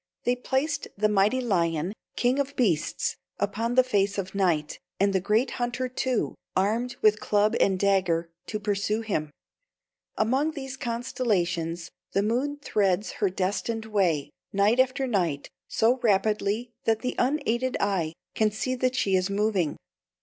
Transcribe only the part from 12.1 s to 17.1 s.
the moon threads her destined way, night after night, so rapidly that